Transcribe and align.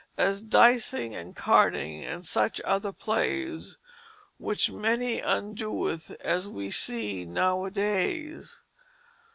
As 0.17 0.41
dysing, 0.43 1.13
and 1.13 1.35
cardynge, 1.35 2.03
and 2.11 2.25
such 2.25 2.59
other 2.61 2.91
playes 2.91 3.77
Which 4.39 4.71
many 4.71 5.21
undoeth, 5.21 6.09
as 6.21 6.47
we 6.49 6.71
see 6.71 7.23
nowe 7.23 7.65
a 7.67 7.69
dayes." 7.69 8.63